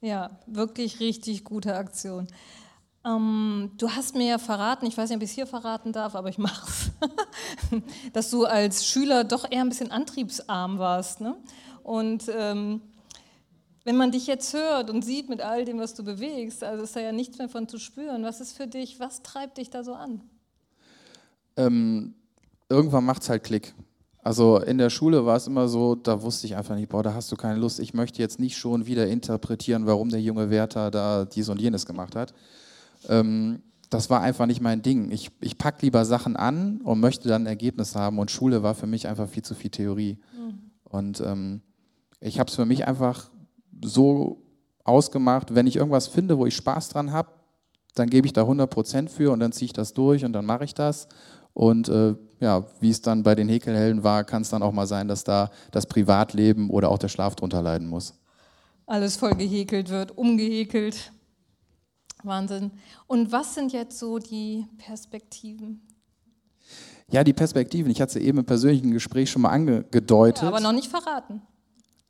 [0.00, 2.26] Ja, wirklich richtig gute Aktion.
[3.04, 6.14] Ähm, du hast mir ja verraten, ich weiß nicht, ob ich es hier verraten darf,
[6.14, 6.90] aber ich mache es,
[8.12, 11.20] dass du als Schüler doch eher ein bisschen antriebsarm warst.
[11.20, 11.36] Ne?
[11.82, 12.82] Und ähm,
[13.84, 16.94] wenn man dich jetzt hört und sieht mit all dem, was du bewegst, also ist
[16.94, 18.22] da ja nichts mehr von zu spüren.
[18.22, 20.20] Was ist für dich, was treibt dich da so an?
[21.56, 22.14] Ähm,
[22.68, 23.74] irgendwann macht es halt Klick.
[24.22, 27.14] Also in der Schule war es immer so, da wusste ich einfach nicht, boah, da
[27.14, 27.80] hast du keine Lust.
[27.80, 31.86] Ich möchte jetzt nicht schon wieder interpretieren, warum der junge Werther da dies und jenes
[31.86, 32.34] gemacht hat.
[33.08, 35.10] Ähm, das war einfach nicht mein Ding.
[35.10, 38.18] Ich, ich packe lieber Sachen an und möchte dann ein Ergebnis haben.
[38.18, 40.18] Und Schule war für mich einfach viel zu viel Theorie.
[40.32, 40.70] Mhm.
[40.84, 41.62] Und ähm,
[42.20, 43.30] ich habe es für mich einfach
[43.84, 44.42] so
[44.84, 47.30] ausgemacht, wenn ich irgendwas finde, wo ich Spaß dran habe,
[47.94, 50.64] dann gebe ich da 100% für und dann ziehe ich das durch und dann mache
[50.64, 51.08] ich das.
[51.52, 54.86] Und äh, ja, wie es dann bei den Häkelhelden war, kann es dann auch mal
[54.86, 58.14] sein, dass da das Privatleben oder auch der Schlaf drunter leiden muss.
[58.86, 61.12] Alles voll gehäkelt wird, umgehäkelt.
[62.24, 62.70] Wahnsinn.
[63.06, 65.80] Und was sind jetzt so die Perspektiven?
[67.10, 67.90] Ja, die Perspektiven.
[67.90, 70.42] Ich hatte sie eben im persönlichen Gespräch schon mal angedeutet.
[70.42, 71.42] Ja, aber noch nicht verraten.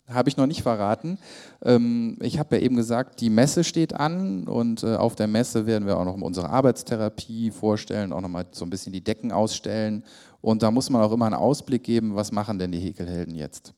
[0.08, 1.18] Habe ich noch nicht verraten.
[1.62, 5.66] Ähm, ich habe ja eben gesagt, die Messe steht an und äh, auf der Messe
[5.66, 9.30] werden wir auch noch unsere Arbeitstherapie vorstellen, auch noch mal so ein bisschen die Decken
[9.30, 10.04] ausstellen.
[10.40, 13.72] Und da muss man auch immer einen Ausblick geben, was machen denn die Häkelhelden jetzt?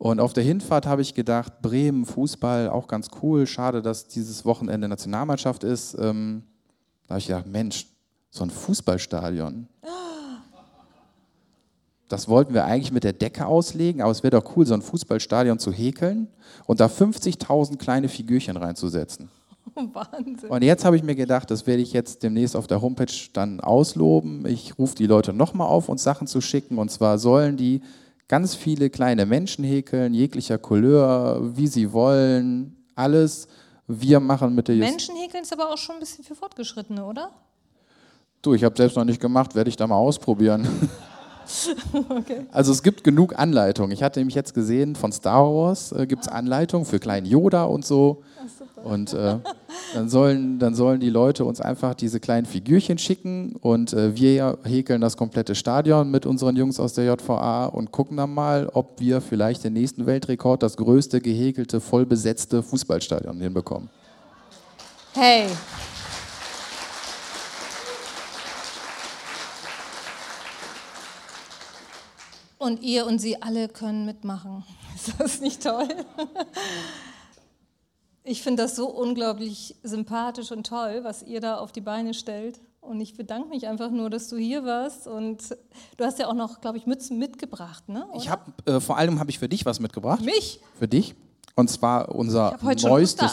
[0.00, 3.46] Und auf der Hinfahrt habe ich gedacht, Bremen, Fußball, auch ganz cool.
[3.46, 5.92] Schade, dass dieses Wochenende Nationalmannschaft ist.
[5.92, 6.42] Ähm,
[7.06, 7.86] da habe ich gedacht, Mensch,
[8.30, 9.68] so ein Fußballstadion.
[12.08, 14.80] Das wollten wir eigentlich mit der Decke auslegen, aber es wäre doch cool, so ein
[14.80, 16.28] Fußballstadion zu häkeln
[16.64, 19.28] und da 50.000 kleine Figürchen reinzusetzen.
[19.74, 20.48] Wahnsinn.
[20.48, 23.60] Und jetzt habe ich mir gedacht, das werde ich jetzt demnächst auf der Homepage dann
[23.60, 24.46] ausloben.
[24.46, 26.78] Ich rufe die Leute nochmal auf, uns Sachen zu schicken.
[26.78, 27.82] Und zwar sollen die
[28.30, 33.48] ganz viele kleine Menschen häkeln, jeglicher Couleur, wie sie wollen, alles.
[33.88, 37.04] Wir machen mit der Just Menschen häkeln ist aber auch schon ein bisschen für Fortgeschrittene,
[37.04, 37.32] oder?
[38.40, 40.66] Du, ich habe selbst noch nicht gemacht, werde ich da mal ausprobieren.
[42.08, 42.46] Okay.
[42.52, 43.90] Also es gibt genug Anleitungen.
[43.90, 47.64] Ich hatte nämlich jetzt gesehen, von Star Wars äh, gibt es Anleitungen für kleinen Yoda
[47.64, 48.22] und so.
[48.84, 49.38] Und äh,
[49.94, 54.58] dann, sollen, dann sollen die Leute uns einfach diese kleinen Figürchen schicken und äh, wir
[54.64, 59.00] häkeln das komplette Stadion mit unseren Jungs aus der JVA und gucken dann mal, ob
[59.00, 63.90] wir vielleicht den nächsten Weltrekord, das größte gehäkelte, vollbesetzte Fußballstadion hinbekommen.
[65.14, 65.46] Hey.
[72.58, 74.64] Und ihr und sie alle können mitmachen.
[74.94, 75.88] Ist das nicht toll?
[78.24, 82.60] Ich finde das so unglaublich sympathisch und toll, was ihr da auf die Beine stellt.
[82.80, 85.06] Und ich bedanke mich einfach nur, dass du hier warst.
[85.06, 85.56] Und
[85.96, 88.06] du hast ja auch noch, glaube ich, Mützen mitgebracht, ne?
[88.08, 88.16] Oder?
[88.16, 90.22] Ich habe äh, vor allem habe ich für dich was mitgebracht.
[90.22, 90.60] Mich?
[90.78, 91.14] Für dich.
[91.54, 93.32] Und zwar unser neuestes,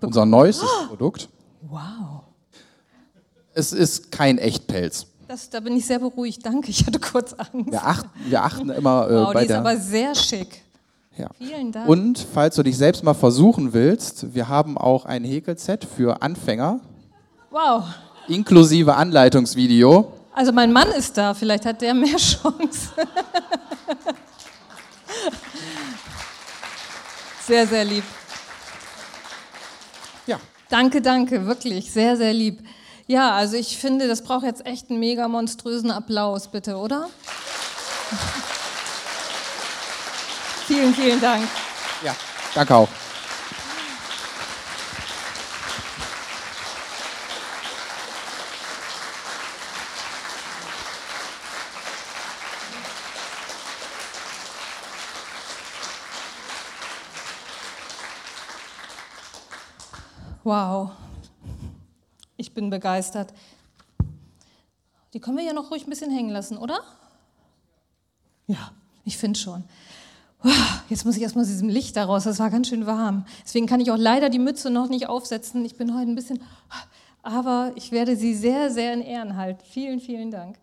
[0.00, 1.28] unser neuestes Produkt.
[1.62, 2.22] Wow.
[3.52, 5.06] Es ist kein Echtpelz.
[5.28, 6.44] Das, da bin ich sehr beruhigt.
[6.44, 7.70] Danke, ich hatte kurz Angst.
[7.70, 9.58] Wir achten, wir achten immer äh, wow, bei die ist der.
[9.60, 10.64] aber sehr schick.
[11.20, 11.28] Ja.
[11.38, 11.88] Vielen Dank.
[11.88, 16.80] Und falls du dich selbst mal versuchen willst, wir haben auch ein Häkelset für Anfänger,
[17.50, 17.84] wow.
[18.28, 20.12] inklusive Anleitungsvideo.
[20.32, 22.90] Also mein Mann ist da, vielleicht hat der mehr Chance.
[27.46, 28.04] Sehr, sehr lieb.
[30.26, 30.38] Ja.
[30.68, 32.60] Danke, danke, wirklich, sehr, sehr lieb.
[33.08, 37.08] Ja, also ich finde, das braucht jetzt echt einen mega monströsen Applaus, bitte, oder?
[40.70, 41.48] Vielen, vielen Dank.
[42.04, 42.14] Ja.
[42.54, 42.88] Danke auch.
[60.44, 60.92] Wow,
[62.36, 63.34] ich bin begeistert.
[65.12, 66.80] Die können wir ja noch ruhig ein bisschen hängen lassen, oder?
[68.46, 68.72] Ja,
[69.04, 69.64] ich finde schon.
[70.88, 73.24] Jetzt muss ich erstmal aus diesem Licht da raus, das war ganz schön warm.
[73.44, 75.64] Deswegen kann ich auch leider die Mütze noch nicht aufsetzen.
[75.64, 76.40] Ich bin heute ein bisschen,
[77.22, 79.60] aber ich werde sie sehr, sehr in Ehren halten.
[79.68, 80.56] Vielen, vielen Dank.